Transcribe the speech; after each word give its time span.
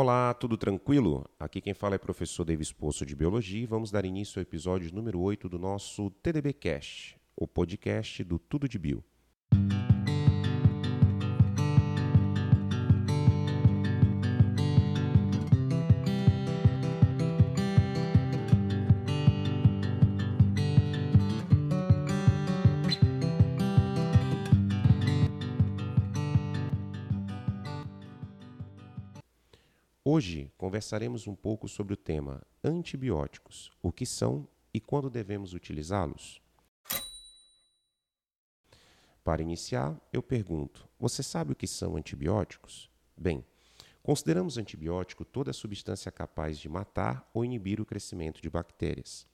Olá, 0.00 0.32
tudo 0.32 0.56
tranquilo? 0.56 1.28
Aqui 1.38 1.60
quem 1.60 1.74
fala 1.74 1.94
é 1.94 1.98
o 1.98 2.00
professor 2.00 2.42
Davis 2.42 2.72
Poço 2.72 3.04
de 3.04 3.14
Biologia 3.14 3.64
e 3.64 3.66
vamos 3.66 3.90
dar 3.90 4.06
início 4.06 4.38
ao 4.38 4.42
episódio 4.42 4.90
número 4.94 5.20
8 5.20 5.46
do 5.46 5.58
nosso 5.58 6.08
TDB 6.22 6.54
Cast, 6.54 7.18
o 7.36 7.46
podcast 7.46 8.24
do 8.24 8.38
Tudo 8.38 8.66
de 8.66 8.78
Bio. 8.78 9.04
Hoje 30.12 30.50
conversaremos 30.58 31.28
um 31.28 31.36
pouco 31.36 31.68
sobre 31.68 31.94
o 31.94 31.96
tema 31.96 32.42
antibióticos, 32.64 33.70
o 33.80 33.92
que 33.92 34.04
são 34.04 34.48
e 34.74 34.80
quando 34.80 35.08
devemos 35.08 35.54
utilizá-los. 35.54 36.42
Para 39.22 39.40
iniciar, 39.40 39.96
eu 40.12 40.20
pergunto: 40.20 40.88
você 40.98 41.22
sabe 41.22 41.52
o 41.52 41.54
que 41.54 41.68
são 41.68 41.96
antibióticos? 41.96 42.90
Bem, 43.16 43.46
consideramos 44.02 44.58
antibiótico 44.58 45.24
toda 45.24 45.52
substância 45.52 46.10
capaz 46.10 46.58
de 46.58 46.68
matar 46.68 47.30
ou 47.32 47.44
inibir 47.44 47.80
o 47.80 47.86
crescimento 47.86 48.42
de 48.42 48.50
bactérias. 48.50 49.28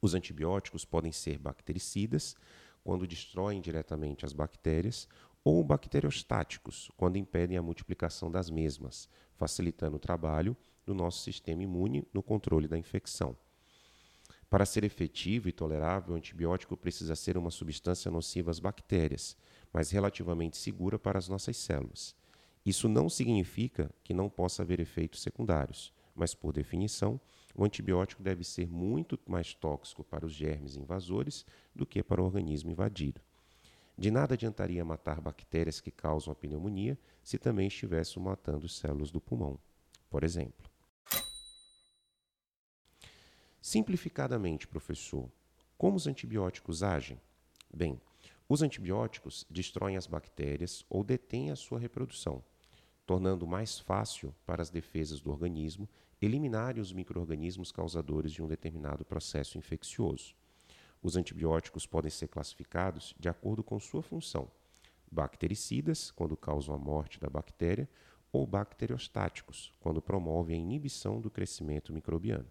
Os 0.00 0.14
antibióticos 0.14 0.86
podem 0.86 1.12
ser 1.12 1.36
bactericidas, 1.36 2.34
quando 2.82 3.06
destroem 3.06 3.60
diretamente 3.60 4.24
as 4.24 4.32
bactérias, 4.32 5.06
ou 5.46 5.62
bacteriostáticos, 5.62 6.90
quando 6.96 7.18
impedem 7.18 7.56
a 7.56 7.62
multiplicação 7.62 8.28
das 8.28 8.50
mesmas, 8.50 9.08
facilitando 9.36 9.94
o 9.94 10.00
trabalho 10.00 10.56
do 10.84 10.92
nosso 10.92 11.22
sistema 11.22 11.62
imune 11.62 12.04
no 12.12 12.20
controle 12.20 12.66
da 12.66 12.76
infecção. 12.76 13.36
Para 14.50 14.66
ser 14.66 14.82
efetivo 14.82 15.48
e 15.48 15.52
tolerável, 15.52 16.14
o 16.14 16.16
antibiótico 16.16 16.76
precisa 16.76 17.14
ser 17.14 17.38
uma 17.38 17.52
substância 17.52 18.10
nociva 18.10 18.50
às 18.50 18.58
bactérias, 18.58 19.36
mas 19.72 19.92
relativamente 19.92 20.56
segura 20.56 20.98
para 20.98 21.16
as 21.16 21.28
nossas 21.28 21.56
células. 21.56 22.16
Isso 22.64 22.88
não 22.88 23.08
significa 23.08 23.88
que 24.02 24.12
não 24.12 24.28
possa 24.28 24.64
haver 24.64 24.80
efeitos 24.80 25.22
secundários, 25.22 25.92
mas, 26.12 26.34
por 26.34 26.52
definição, 26.52 27.20
o 27.54 27.64
antibiótico 27.64 28.20
deve 28.20 28.42
ser 28.42 28.68
muito 28.68 29.16
mais 29.24 29.54
tóxico 29.54 30.02
para 30.02 30.26
os 30.26 30.32
germes 30.32 30.74
invasores 30.74 31.46
do 31.72 31.86
que 31.86 32.02
para 32.02 32.20
o 32.20 32.24
organismo 32.24 32.72
invadido. 32.72 33.20
De 33.98 34.10
nada 34.10 34.34
adiantaria 34.34 34.84
matar 34.84 35.20
bactérias 35.20 35.80
que 35.80 35.90
causam 35.90 36.32
a 36.32 36.34
pneumonia 36.34 36.98
se 37.22 37.38
também 37.38 37.68
estivéssemos 37.68 38.28
matando 38.28 38.68
células 38.68 39.10
do 39.10 39.20
pulmão, 39.20 39.58
por 40.10 40.22
exemplo. 40.22 40.70
Simplificadamente, 43.60 44.68
professor, 44.68 45.30
como 45.78 45.96
os 45.96 46.06
antibióticos 46.06 46.82
agem? 46.82 47.20
Bem, 47.74 48.00
os 48.48 48.62
antibióticos 48.62 49.44
destroem 49.50 49.96
as 49.96 50.06
bactérias 50.06 50.84
ou 50.88 51.02
detêm 51.02 51.50
a 51.50 51.56
sua 51.56 51.78
reprodução, 51.78 52.44
tornando 53.04 53.46
mais 53.46 53.78
fácil 53.78 54.34
para 54.44 54.62
as 54.62 54.70
defesas 54.70 55.20
do 55.20 55.30
organismo 55.30 55.88
eliminarem 56.20 56.80
os 56.80 56.92
microorganismos 56.92 57.72
causadores 57.72 58.30
de 58.30 58.42
um 58.42 58.46
determinado 58.46 59.04
processo 59.04 59.58
infeccioso. 59.58 60.34
Os 61.02 61.16
antibióticos 61.16 61.86
podem 61.86 62.10
ser 62.10 62.28
classificados 62.28 63.14
de 63.18 63.28
acordo 63.28 63.62
com 63.62 63.78
sua 63.78 64.02
função: 64.02 64.50
bactericidas, 65.10 66.10
quando 66.10 66.36
causam 66.36 66.74
a 66.74 66.78
morte 66.78 67.20
da 67.20 67.28
bactéria, 67.28 67.88
ou 68.32 68.46
bacteriostáticos, 68.46 69.72
quando 69.80 70.02
promovem 70.02 70.56
a 70.56 70.60
inibição 70.60 71.20
do 71.20 71.30
crescimento 71.30 71.92
microbiano. 71.92 72.46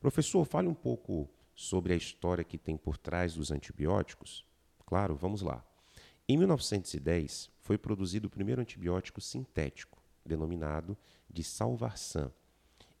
Professor, 0.00 0.44
fale 0.44 0.68
um 0.68 0.74
pouco 0.74 1.28
sobre 1.54 1.92
a 1.92 1.96
história 1.96 2.44
que 2.44 2.58
tem 2.58 2.76
por 2.76 2.98
trás 2.98 3.34
dos 3.34 3.50
antibióticos. 3.50 4.44
Claro, 4.84 5.16
vamos 5.16 5.42
lá. 5.42 5.64
Em 6.28 6.36
1910, 6.36 7.50
foi 7.60 7.78
produzido 7.78 8.26
o 8.26 8.30
primeiro 8.30 8.60
antibiótico 8.60 9.20
sintético, 9.20 10.02
denominado 10.24 10.96
de 11.30 11.42
Salvarsan. 11.42 12.32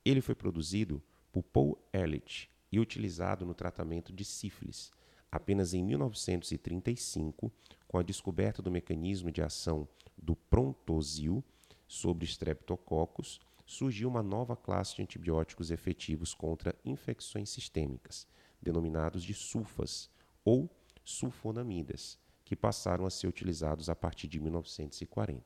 Ele 0.04 0.20
foi 0.20 0.34
produzido 0.34 1.02
por 1.32 1.42
Paul 1.42 1.78
Ehrlich, 1.92 2.48
e 2.70 2.80
utilizado 2.80 3.44
no 3.44 3.54
tratamento 3.54 4.12
de 4.12 4.24
sífilis. 4.24 4.90
Apenas 5.30 5.74
em 5.74 5.82
1935, 5.82 7.52
com 7.86 7.98
a 7.98 8.02
descoberta 8.02 8.62
do 8.62 8.70
mecanismo 8.70 9.30
de 9.30 9.42
ação 9.42 9.88
do 10.16 10.34
prontosil 10.34 11.44
sobre 11.86 12.24
streptococcus, 12.24 13.40
surgiu 13.64 14.08
uma 14.08 14.22
nova 14.22 14.56
classe 14.56 14.96
de 14.96 15.02
antibióticos 15.02 15.70
efetivos 15.70 16.32
contra 16.32 16.74
infecções 16.84 17.50
sistêmicas, 17.50 18.26
denominados 18.62 19.24
de 19.24 19.34
sulfas 19.34 20.08
ou 20.44 20.70
sulfonamidas, 21.04 22.18
que 22.44 22.54
passaram 22.54 23.04
a 23.04 23.10
ser 23.10 23.26
utilizados 23.26 23.90
a 23.90 23.96
partir 23.96 24.28
de 24.28 24.38
1940. 24.38 25.44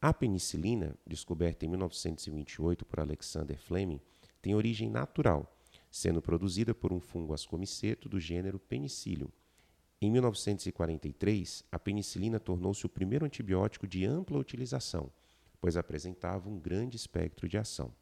A 0.00 0.14
penicilina, 0.14 0.96
descoberta 1.06 1.66
em 1.66 1.68
1928 1.68 2.86
por 2.86 3.00
Alexander 3.00 3.58
Fleming, 3.58 4.00
tem 4.40 4.54
origem 4.54 4.88
natural 4.88 5.57
sendo 5.90 6.20
produzida 6.20 6.74
por 6.74 6.92
um 6.92 7.00
fungo 7.00 7.34
ascomiceto 7.34 8.08
do 8.08 8.20
gênero 8.20 8.58
Penicillium. 8.58 9.30
Em 10.00 10.10
1943, 10.10 11.64
a 11.72 11.78
penicilina 11.78 12.38
tornou-se 12.38 12.86
o 12.86 12.88
primeiro 12.88 13.26
antibiótico 13.26 13.86
de 13.86 14.04
ampla 14.04 14.38
utilização, 14.38 15.10
pois 15.60 15.76
apresentava 15.76 16.48
um 16.48 16.58
grande 16.58 16.96
espectro 16.96 17.48
de 17.48 17.58
ação. 17.58 17.92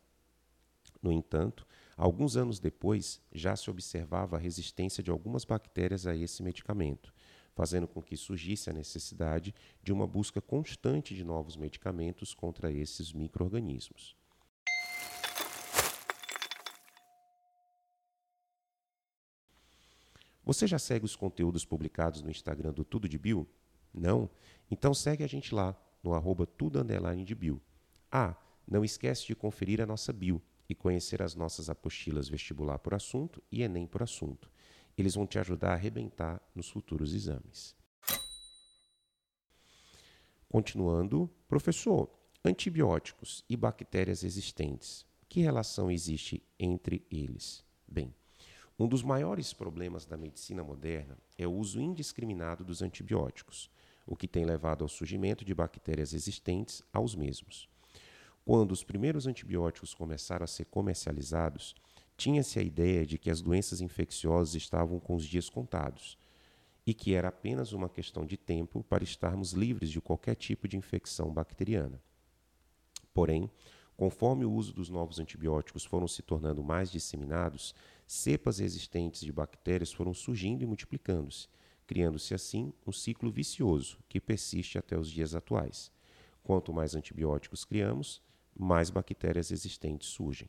No 1.03 1.11
entanto, 1.11 1.67
alguns 1.97 2.37
anos 2.37 2.59
depois, 2.59 3.21
já 3.33 3.57
se 3.57 3.71
observava 3.71 4.37
a 4.37 4.39
resistência 4.39 5.03
de 5.03 5.11
algumas 5.11 5.45
bactérias 5.45 6.07
a 6.07 6.15
esse 6.15 6.43
medicamento, 6.43 7.15
fazendo 7.55 7.89
com 7.89 8.03
que 8.03 8.17
surgisse 8.17 8.69
a 8.69 8.73
necessidade 8.73 9.55
de 9.83 9.93
uma 9.93 10.07
busca 10.07 10.43
constante 10.43 11.15
de 11.15 11.25
novos 11.25 11.57
medicamentos 11.57 12.35
contra 12.35 12.71
esses 12.71 13.13
microorganismos. 13.13 14.15
Você 20.47 20.65
já 20.65 20.79
segue 20.79 21.05
os 21.05 21.17
conteúdos 21.17 21.65
publicados 21.65 22.23
no 22.23 22.31
Instagram 22.31 22.73
do 22.73 22.85
Tudo 22.85 23.09
de 23.09 23.19
Bio? 23.19 23.49
Não? 23.93 24.31
Então 24.71 24.95
segue 24.95 25.25
a 25.25 25.27
gente 25.27 25.53
lá, 25.53 25.77
no 26.05 26.15
arroba 26.15 26.47
tudo 26.47 26.83
de 26.85 27.35
bio. 27.35 27.61
Ah, 28.13 28.37
não 28.67 28.85
esquece 28.85 29.27
de 29.27 29.35
conferir 29.35 29.81
a 29.81 29.87
nossa 29.87 30.13
bio 30.13 30.41
e 30.69 30.75
conhecer 30.75 31.21
as 31.21 31.35
nossas 31.35 31.69
apostilas 31.69 32.29
vestibular 32.29 32.79
por 32.79 32.95
assunto 32.95 33.43
e 33.51 33.63
Enem 33.63 33.89
por 33.89 34.05
assunto. 34.05 34.49
Eles 34.97 35.17
vão 35.17 35.27
te 35.27 35.37
ajudar 35.37 35.71
a 35.71 35.75
arrebentar 35.75 36.41
nos 36.55 36.71
futuros 36.71 37.13
exames. 37.13 37.75
Continuando, 40.49 41.29
professor, 41.49 42.09
antibióticos 42.45 43.45
e 43.49 43.57
bactérias 43.57 44.23
existentes, 44.23 45.05
que 45.29 45.41
relação 45.41 45.91
existe 45.91 46.41
entre 46.59 47.05
eles? 47.11 47.65
Bem, 47.87 48.15
um 48.79 48.87
dos 48.87 49.03
maiores 49.03 49.55
problemas 49.55 50.05
da 50.05 50.17
medicina 50.17 50.63
moderna 50.63 51.17
é 51.39 51.47
o 51.47 51.53
uso 51.53 51.81
indiscriminado 51.81 52.63
dos 52.63 52.83
antibióticos, 52.83 53.71
o 54.07 54.15
que 54.15 54.29
tem 54.29 54.45
levado 54.45 54.83
ao 54.83 54.89
surgimento 54.89 55.45
de 55.45 55.55
bactérias 55.55 56.13
resistentes 56.13 56.83
aos 56.93 57.15
mesmos. 57.15 57.69
Quando 58.45 58.73
os 58.73 58.85
primeiros 58.85 59.27
antibióticos 59.27 59.95
começaram 59.95 60.45
a 60.45 60.47
ser 60.47 60.67
comercializados, 60.67 61.75
tinha-se 62.17 62.59
a 62.59 62.63
ideia 62.63 63.05
de 63.05 63.19
que 63.19 63.31
as 63.31 63.41
doenças 63.41 63.81
infecciosas 63.81 64.55
estavam 64.55 65.01
com 65.01 65.15
os 65.15 65.25
dias 65.25 65.49
contados 65.49 66.19
e 66.87 66.95
que 66.95 67.15
era 67.15 67.29
apenas 67.29 67.73
uma 67.73 67.89
questão 67.89 68.25
de 68.25 68.37
tempo 68.37 68.85
para 68.85 69.03
estarmos 69.03 69.53
livres 69.53 69.91
de 69.91 70.01
qualquer 70.01 70.37
tipo 70.37 70.69
de 70.69 70.77
infecção 70.77 71.33
bacteriana. 71.33 72.01
Porém, 73.13 73.51
conforme 73.97 74.45
o 74.45 74.53
uso 74.53 74.73
dos 74.73 74.89
novos 74.89 75.19
antibióticos 75.19 75.85
foram 75.85 76.07
se 76.07 76.23
tornando 76.23 76.63
mais 76.63 76.91
disseminados, 76.91 77.75
cepas 78.07 78.59
resistentes 78.59 79.23
de 79.23 79.33
bactérias 79.33 79.93
foram 79.93 80.15
surgindo 80.15 80.63
e 80.63 80.67
multiplicando-se, 80.67 81.49
criando-se 81.87 82.35
assim 82.35 82.73
um 82.87 82.93
ciclo 82.93 83.31
vicioso 83.31 83.99
que 84.09 84.21
persiste 84.21 84.79
até 84.79 84.99
os 84.99 85.11
dias 85.11 85.35
atuais. 85.35 85.91
Quanto 86.43 86.73
mais 86.73 86.95
antibióticos 86.95 87.65
criamos, 87.65 88.23
mais 88.57 88.91
bactérias 88.91 89.51
resistentes 89.51 90.09
surgem. 90.09 90.49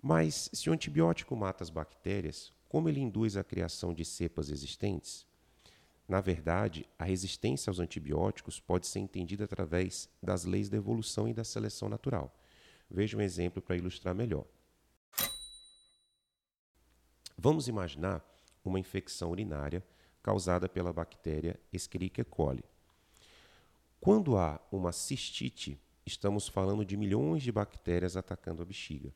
Mas 0.00 0.50
se 0.52 0.70
o 0.70 0.72
antibiótico 0.72 1.34
mata 1.34 1.64
as 1.64 1.70
bactérias, 1.70 2.52
como 2.68 2.88
ele 2.88 3.00
induz 3.00 3.36
a 3.36 3.44
criação 3.44 3.92
de 3.92 4.04
cepas 4.04 4.50
existentes? 4.50 5.26
Na 6.06 6.20
verdade, 6.20 6.86
a 6.98 7.04
resistência 7.04 7.70
aos 7.70 7.80
antibióticos 7.80 8.60
pode 8.60 8.86
ser 8.86 8.98
entendida 8.98 9.44
através 9.44 10.08
das 10.22 10.44
leis 10.44 10.68
da 10.68 10.76
evolução 10.76 11.26
e 11.26 11.32
da 11.32 11.44
seleção 11.44 11.88
natural. 11.88 12.36
Veja 12.90 13.16
um 13.16 13.20
exemplo 13.20 13.62
para 13.62 13.76
ilustrar 13.76 14.14
melhor. 14.14 14.44
Vamos 17.44 17.68
imaginar 17.68 18.24
uma 18.64 18.80
infecção 18.80 19.30
urinária 19.30 19.84
causada 20.22 20.66
pela 20.66 20.94
bactéria 20.94 21.60
Escherichia 21.70 22.24
coli. 22.24 22.64
Quando 24.00 24.38
há 24.38 24.58
uma 24.72 24.92
cistite 24.92 25.78
estamos 26.06 26.48
falando 26.48 26.86
de 26.86 26.96
milhões 26.96 27.42
de 27.42 27.52
bactérias 27.52 28.16
atacando 28.16 28.62
a 28.62 28.64
bexiga. 28.64 29.12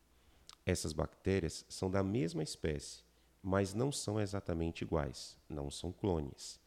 Essas 0.66 0.92
bactérias 0.92 1.64
são 1.70 1.90
da 1.90 2.02
mesma 2.02 2.42
espécie, 2.42 3.02
mas 3.42 3.72
não 3.72 3.90
são 3.90 4.20
exatamente 4.20 4.82
iguais, 4.82 5.34
não 5.48 5.70
são 5.70 5.90
clones. 5.90 6.60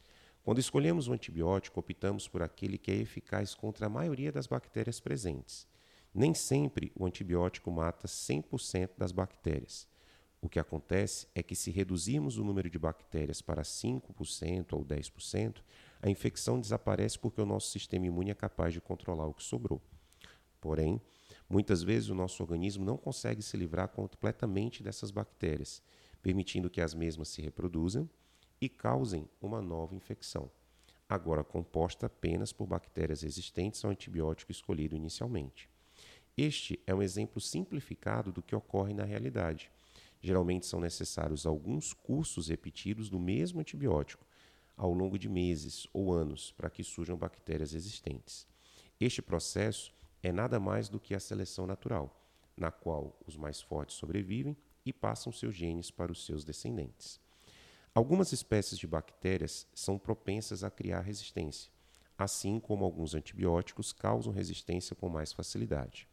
Quando 0.43 0.57
escolhemos 0.57 1.07
um 1.07 1.13
antibiótico, 1.13 1.79
optamos 1.79 2.27
por 2.27 2.41
aquele 2.41 2.79
que 2.79 2.89
é 2.89 2.95
eficaz 2.95 3.53
contra 3.53 3.85
a 3.85 3.89
maioria 3.89 4.31
das 4.31 4.47
bactérias 4.47 4.99
presentes. 4.99 5.67
Nem 6.11 6.33
sempre 6.33 6.91
o 6.95 7.05
antibiótico 7.05 7.69
mata 7.69 8.07
100% 8.07 8.93
das 8.97 9.11
bactérias. 9.11 9.90
O 10.41 10.49
que 10.49 10.59
acontece 10.59 11.27
é 11.35 11.43
que, 11.43 11.55
se 11.55 11.69
reduzirmos 11.69 12.39
o 12.39 12.43
número 12.43 12.67
de 12.67 12.79
bactérias 12.79 13.41
para 13.43 13.61
5% 13.61 14.73
ou 14.73 14.83
10%, 14.83 15.61
a 16.01 16.09
infecção 16.09 16.59
desaparece 16.59 17.19
porque 17.19 17.39
o 17.39 17.45
nosso 17.45 17.69
sistema 17.69 18.07
imune 18.07 18.31
é 18.31 18.33
capaz 18.33 18.73
de 18.73 18.81
controlar 18.81 19.27
o 19.27 19.35
que 19.35 19.43
sobrou. 19.43 19.79
Porém, 20.59 20.99
muitas 21.47 21.83
vezes 21.83 22.09
o 22.09 22.15
nosso 22.15 22.41
organismo 22.41 22.83
não 22.83 22.97
consegue 22.97 23.43
se 23.43 23.55
livrar 23.55 23.89
completamente 23.89 24.81
dessas 24.81 25.11
bactérias, 25.11 25.81
permitindo 26.23 26.71
que 26.71 26.81
as 26.81 26.95
mesmas 26.95 27.29
se 27.29 27.41
reproduzam 27.41 28.09
e 28.59 28.67
causem 28.67 29.29
uma 29.39 29.61
nova 29.61 29.95
infecção, 29.95 30.49
agora 31.07 31.43
composta 31.43 32.07
apenas 32.07 32.51
por 32.51 32.65
bactérias 32.65 33.21
resistentes 33.21 33.83
ao 33.83 33.91
antibiótico 33.91 34.51
escolhido 34.51 34.95
inicialmente. 34.95 35.69
Este 36.37 36.79
é 36.87 36.95
um 36.95 37.01
exemplo 37.01 37.41
simplificado 37.41 38.31
do 38.31 38.41
que 38.41 38.55
ocorre 38.55 38.93
na 38.93 39.03
realidade. 39.03 39.69
Geralmente 40.21 40.67
são 40.67 40.79
necessários 40.79 41.45
alguns 41.45 41.93
cursos 41.93 42.47
repetidos 42.49 43.09
do 43.09 43.19
mesmo 43.19 43.59
antibiótico 43.59 44.25
ao 44.77 44.93
longo 44.93 45.17
de 45.17 45.27
meses 45.27 45.87
ou 45.91 46.13
anos 46.13 46.51
para 46.51 46.69
que 46.69 46.83
surjam 46.83 47.17
bactérias 47.17 47.73
resistentes. 47.73 48.47
Este 48.99 49.21
processo 49.21 49.93
é 50.23 50.31
nada 50.31 50.59
mais 50.59 50.89
do 50.89 50.99
que 50.99 51.15
a 51.15 51.19
seleção 51.19 51.65
natural, 51.65 52.23
na 52.55 52.71
qual 52.71 53.19
os 53.25 53.35
mais 53.35 53.61
fortes 53.61 53.95
sobrevivem 53.95 54.55
e 54.85 54.93
passam 54.93 55.31
seus 55.31 55.55
genes 55.55 55.89
para 55.89 56.11
os 56.11 56.25
seus 56.25 56.43
descendentes. 56.43 57.19
Algumas 57.93 58.31
espécies 58.31 58.79
de 58.79 58.87
bactérias 58.87 59.67
são 59.73 59.97
propensas 59.97 60.63
a 60.63 60.71
criar 60.71 61.01
resistência, 61.01 61.71
assim 62.17 62.59
como 62.59 62.85
alguns 62.85 63.13
antibióticos 63.13 63.91
causam 63.91 64.31
resistência 64.31 64.95
com 64.95 65.09
mais 65.09 65.33
facilidade. 65.33 66.07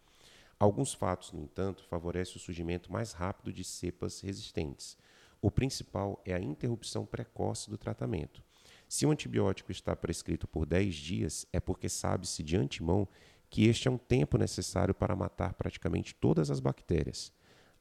Alguns 0.59 0.93
fatos, 0.93 1.33
no 1.33 1.41
entanto, 1.41 1.85
favorecem 1.85 2.37
o 2.37 2.41
surgimento 2.41 2.93
mais 2.93 3.13
rápido 3.13 3.53
de 3.53 3.63
cepas 3.63 4.21
resistentes. 4.21 4.97
O 5.41 5.51
principal 5.51 6.21
é 6.25 6.35
a 6.35 6.41
interrupção 6.41 7.07
precoce 7.07 7.71
do 7.71 7.79
tratamento. 7.79 8.43
Se 8.89 9.07
o 9.07 9.11
antibiótico 9.11 9.71
está 9.71 9.95
prescrito 9.95 10.49
por 10.49 10.67
10 10.67 10.95
dias, 10.95 11.47
é 11.53 11.61
porque 11.61 11.89
sabe-se 11.89 12.43
de 12.43 12.57
antemão 12.57 13.07
que 13.49 13.67
este 13.67 13.87
é 13.87 13.91
um 13.91 13.99
tempo 13.99 14.37
necessário 14.37 14.95
para 14.95 15.15
matar 15.15 15.55
praticamente 15.55 16.15
todas 16.15 16.51
as 16.51 16.59
bactérias. 16.59 17.33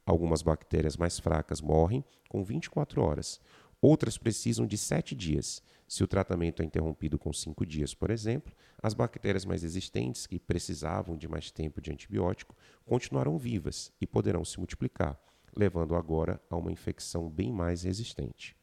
Algumas 0.05 0.41
bactérias 0.41 0.95
mais 0.95 1.19
fracas 1.19 1.59
morrem 1.59 2.03
com 2.29 2.43
24 2.43 3.01
horas, 3.01 3.41
Outras 3.81 4.17
precisam 4.17 4.65
de 4.65 4.77
sete 4.77 5.13
dias. 5.13 5.61
Se 5.87 6.03
o 6.03 6.07
tratamento 6.07 6.61
é 6.61 6.65
interrompido 6.65 7.19
com 7.19 7.31
cinco 7.31 7.65
dias, 7.65 7.93
por 7.93 8.09
exemplo, 8.09 8.53
as 8.81 8.93
bactérias 8.93 9.45
mais 9.45 9.63
existentes, 9.63 10.25
que 10.25 10.39
precisavam 10.39 11.15
de 11.15 11.27
mais 11.27 11.51
tempo 11.51 11.79
de 11.79 11.91
antibiótico, 11.91 12.55
continuarão 12.85 13.37
vivas 13.37 13.91
e 14.01 14.07
poderão 14.07 14.43
se 14.43 14.57
multiplicar, 14.57 15.19
levando 15.55 15.95
agora 15.95 16.41
a 16.49 16.55
uma 16.55 16.71
infecção 16.71 17.29
bem 17.29 17.51
mais 17.53 17.83
resistente. 17.83 18.55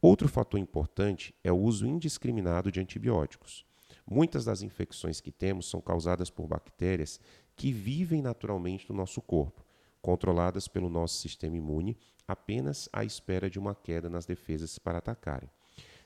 Outro 0.00 0.28
fator 0.28 0.60
importante 0.60 1.34
é 1.42 1.50
o 1.50 1.58
uso 1.58 1.84
indiscriminado 1.84 2.70
de 2.70 2.78
antibióticos. 2.78 3.66
Muitas 4.08 4.44
das 4.44 4.62
infecções 4.62 5.20
que 5.20 5.32
temos 5.32 5.68
são 5.68 5.80
causadas 5.80 6.30
por 6.30 6.46
bactérias 6.46 7.20
que 7.56 7.72
vivem 7.72 8.22
naturalmente 8.22 8.88
no 8.88 8.94
nosso 8.94 9.20
corpo, 9.20 9.65
controladas 10.06 10.68
pelo 10.68 10.88
nosso 10.88 11.16
sistema 11.16 11.56
imune 11.56 11.98
apenas 12.28 12.88
à 12.92 13.02
espera 13.02 13.50
de 13.50 13.58
uma 13.58 13.74
queda 13.74 14.08
nas 14.08 14.24
defesas 14.24 14.78
para 14.78 14.98
atacarem. 14.98 15.50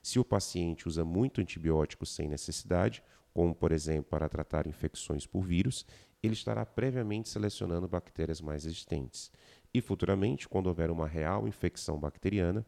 Se 0.03 0.19
o 0.19 0.25
paciente 0.25 0.89
usa 0.89 1.05
muito 1.05 1.39
antibiótico 1.39 2.07
sem 2.07 2.27
necessidade, 2.27 3.03
como 3.35 3.55
por 3.55 3.73
exemplo 3.73 4.05
para 4.05 4.27
tratar 4.27 4.67
infecções 4.67 5.27
por 5.27 5.43
vírus, 5.43 5.85
ele 6.23 6.33
estará 6.33 6.65
previamente 6.65 7.29
selecionando 7.29 7.87
bactérias 7.87 8.41
mais 8.41 8.65
resistentes. 8.65 9.31
E 9.73 9.83
futuramente, 9.83 10.49
quando 10.49 10.69
houver 10.69 10.91
uma 10.91 11.07
real 11.07 11.47
infecção 11.47 11.99
bacteriana, 12.01 12.65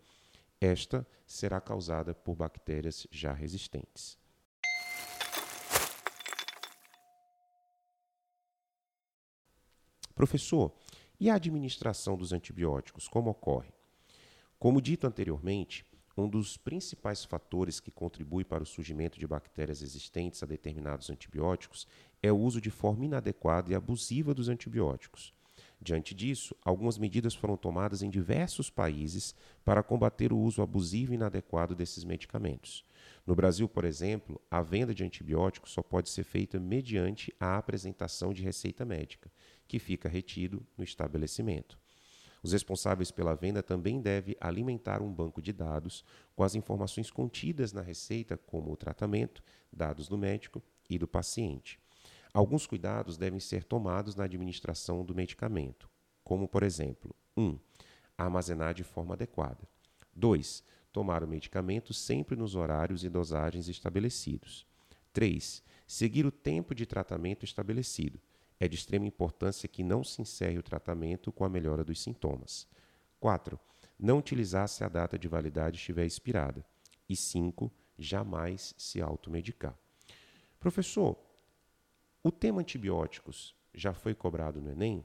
esta 0.61 1.07
será 1.27 1.63
causada 1.63 2.15
por 2.15 2.37
bactérias 2.37 3.07
já 3.11 3.33
resistentes. 3.33 4.19
Professor, 10.15 10.71
e 11.23 11.31
a 11.31 11.37
administração 11.37 12.17
dos 12.17 12.33
antibióticos, 12.33 13.07
como 13.07 13.31
ocorre? 13.31 13.73
Como 14.59 14.83
dito 14.83 15.07
anteriormente, 15.07 15.87
um 16.17 16.29
dos 16.29 16.57
principais 16.57 17.25
fatores 17.25 17.79
que 17.79 17.93
contribui 17.93 18.43
para 18.45 18.65
o 18.65 18.67
surgimento 18.67 19.21
de 19.21 19.27
bactérias 19.29 19.83
resistentes 19.83 20.43
a 20.43 20.47
determinados 20.47 21.11
antibióticos 21.11 21.87
é 22.21 22.33
o 22.33 22.37
uso 22.37 22.61
de 22.61 22.71
forma 22.71 23.05
inadequada 23.05 23.71
e 23.71 23.75
abusiva 23.77 24.35
dos 24.35 24.49
antibióticos. 24.49 25.33
Diante 25.81 26.13
disso, 26.13 26.57
algumas 26.65 26.99
medidas 26.99 27.37
foram 27.37 27.57
tomadas 27.57 28.03
em 28.03 28.11
diversos 28.11 28.69
países 28.69 29.33
para 29.65 29.83
combater 29.83 30.33
o 30.33 30.39
uso 30.39 30.61
abusivo 30.61 31.13
e 31.13 31.15
inadequado 31.15 31.73
desses 31.73 32.03
medicamentos. 32.03 32.85
No 33.25 33.37
Brasil, 33.37 33.69
por 33.69 33.85
exemplo, 33.85 34.41
a 34.51 34.61
venda 34.61 34.93
de 34.93 35.05
antibióticos 35.05 35.71
só 35.71 35.83
pode 35.83 36.09
ser 36.09 36.25
feita 36.25 36.59
mediante 36.59 37.33
a 37.39 37.57
apresentação 37.57 38.33
de 38.33 38.43
receita 38.43 38.85
médica, 38.85 39.31
que 39.67 39.79
fica 39.79 40.09
retido 40.09 40.65
no 40.77 40.85
estabelecimento. 40.85 41.79
Os 42.43 42.53
responsáveis 42.53 43.11
pela 43.11 43.37
venda 43.37 43.63
também 43.63 44.01
devem 44.01 44.37
alimentar 44.41 45.01
um 45.01 45.13
banco 45.13 45.41
de 45.41 45.53
dados 45.53 46.05
com 46.35 46.43
as 46.43 46.57
informações 46.57 47.11
contidas 47.11 47.73
na 47.73 47.81
receita, 47.81 48.37
como 48.37 48.73
o 48.73 48.77
tratamento, 48.77 49.43
dados 49.73 50.09
do 50.09 50.19
médico 50.19 50.61
e 50.91 50.99
do 50.99 51.07
paciente. 51.07 51.79
Alguns 52.35 52.67
cuidados 52.67 53.17
devem 53.17 53.39
ser 53.39 53.63
tomados 53.63 54.17
na 54.17 54.25
administração 54.25 55.05
do 55.05 55.15
medicamento, 55.15 55.89
como, 56.25 56.49
por 56.49 56.63
exemplo, 56.63 57.15
1. 57.37 57.43
Um, 57.43 57.59
armazenar 58.17 58.75
de 58.75 58.83
forma 58.83 59.15
adequada. 59.15 59.69
2. 60.15 60.65
Tomar 60.93 61.23
o 61.23 61.29
medicamento 61.29 61.95
sempre 61.95 62.35
nos 62.35 62.55
horários 62.55 63.05
e 63.05 63.09
dosagens 63.09 63.69
estabelecidos. 63.69 64.67
3. 65.13 65.63
Seguir 65.87 66.27
o 66.27 66.33
tempo 66.33 66.75
de 66.75 66.87
tratamento 66.87 67.45
estabelecido 67.45 68.21
é 68.63 68.69
de 68.69 68.77
extrema 68.77 69.05
importância 69.05 69.69
que 69.69 69.83
não 69.83 70.05
se 70.05 70.23
encerre 70.23 70.57
o 70.57 70.63
tratamento 70.63 71.33
com 71.33 71.45
a 71.45 71.49
melhora 71.49 71.83
dos 71.83 72.01
sintomas. 72.01 72.69
4. 73.19 73.59
Não 73.99 74.19
utilizar 74.19 74.69
se 74.69 74.85
a 74.85 74.89
data 74.89 75.19
de 75.19 75.27
validade 75.27 75.79
estiver 75.79 76.07
expirada. 76.07 76.65
E 77.09 77.17
5. 77.17 77.73
Jamais 77.99 78.73
se 78.79 79.03
automedicar. 79.03 79.77
Professor, 80.61 81.19
o 82.23 82.31
tema 82.31 82.61
antibióticos 82.61 83.53
já 83.75 83.93
foi 83.93 84.15
cobrado 84.15 84.61
no 84.61 84.71
Enem? 84.71 85.05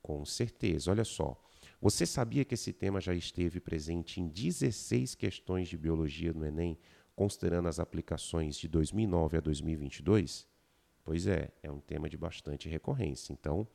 Com 0.00 0.24
certeza. 0.24 0.90
Olha 0.90 1.04
só. 1.04 1.38
Você 1.82 2.06
sabia 2.06 2.46
que 2.46 2.54
esse 2.54 2.72
tema 2.72 2.98
já 2.98 3.12
esteve 3.12 3.60
presente 3.60 4.22
em 4.22 4.26
16 4.26 5.14
questões 5.14 5.68
de 5.68 5.76
biologia 5.76 6.32
no 6.32 6.46
Enem, 6.46 6.78
considerando 7.14 7.68
as 7.68 7.78
aplicações 7.78 8.56
de 8.56 8.68
2009 8.68 9.36
a 9.36 9.40
2022? 9.42 10.53
Pois 11.04 11.26
é, 11.26 11.50
é 11.62 11.70
um 11.70 11.80
tema 11.80 12.08
de 12.08 12.16
bastante 12.16 12.66
recorrência, 12.68 13.32
então 13.32 13.68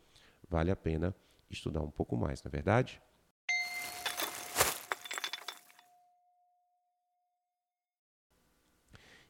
vale 0.50 0.72
a 0.72 0.76
pena 0.76 1.16
estudar 1.50 1.82
um 1.82 1.92
pouco 1.92 2.18
mais, 2.18 2.44
não 2.44 2.50
é 2.50 2.52
verdade? 2.52 3.02